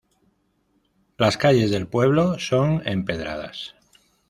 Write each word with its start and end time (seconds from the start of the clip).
Las 1.19 1.37
calles 1.37 1.69
del 1.69 1.85
pueblo 1.85 2.39
son 2.39 2.81
empedradas. 2.87 3.75